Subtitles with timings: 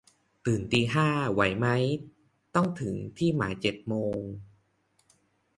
[0.45, 1.67] ตื่นตีห้า ไหวไหม
[2.55, 4.17] ต้องถึงที่หมายเจ็ดโมง